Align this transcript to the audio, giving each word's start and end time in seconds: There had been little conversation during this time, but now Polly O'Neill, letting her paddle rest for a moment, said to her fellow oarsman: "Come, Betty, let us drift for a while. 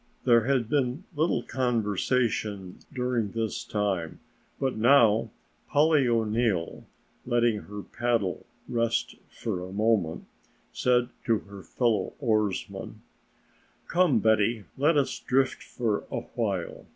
There 0.25 0.45
had 0.45 0.67
been 0.67 1.03
little 1.15 1.43
conversation 1.43 2.79
during 2.91 3.33
this 3.33 3.63
time, 3.63 4.19
but 4.59 4.75
now 4.75 5.29
Polly 5.69 6.07
O'Neill, 6.07 6.85
letting 7.23 7.59
her 7.59 7.83
paddle 7.83 8.47
rest 8.67 9.15
for 9.29 9.61
a 9.61 9.71
moment, 9.71 10.25
said 10.71 11.09
to 11.25 11.37
her 11.41 11.61
fellow 11.61 12.13
oarsman: 12.19 13.03
"Come, 13.87 14.17
Betty, 14.17 14.63
let 14.75 14.97
us 14.97 15.19
drift 15.19 15.61
for 15.61 16.05
a 16.09 16.21
while. 16.21 16.87